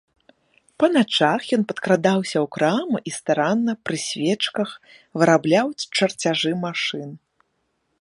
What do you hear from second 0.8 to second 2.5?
Па начах ён падкрадаўся ў